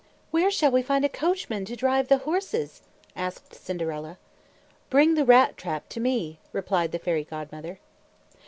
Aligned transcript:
"Where 0.31 0.49
shall 0.49 0.71
we 0.71 0.81
find 0.81 1.05
a 1.05 1.09
coachman 1.09 1.63
to 1.65 1.75
drive 1.75 2.07
the 2.07 2.17
horses?" 2.17 2.81
asked 3.15 3.53
Cinderella. 3.53 4.17
"Bring 4.89 5.13
the 5.13 5.25
rat 5.25 5.57
trap 5.57 5.89
to 5.89 5.99
me," 5.99 6.39
replied 6.51 6.91
the 6.91 6.97
Fairy 6.97 7.23
Godmother. 7.23 7.77